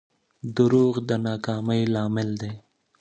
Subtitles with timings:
[0.55, 2.53] دروغ د ناکامۍ لامل دي.